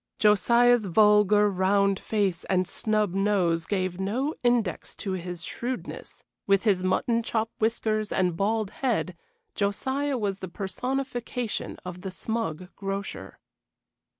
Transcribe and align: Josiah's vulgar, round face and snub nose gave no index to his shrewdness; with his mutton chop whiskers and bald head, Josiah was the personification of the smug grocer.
Josiah's 0.17 0.87
vulgar, 0.87 1.47
round 1.51 1.99
face 1.99 2.43
and 2.45 2.67
snub 2.67 3.13
nose 3.13 3.67
gave 3.67 3.99
no 3.99 4.33
index 4.41 4.95
to 4.95 5.11
his 5.11 5.43
shrewdness; 5.43 6.23
with 6.47 6.63
his 6.63 6.83
mutton 6.83 7.21
chop 7.21 7.51
whiskers 7.59 8.11
and 8.11 8.35
bald 8.35 8.71
head, 8.71 9.15
Josiah 9.53 10.17
was 10.17 10.39
the 10.39 10.49
personification 10.49 11.77
of 11.85 12.01
the 12.01 12.09
smug 12.09 12.69
grocer. 12.75 13.37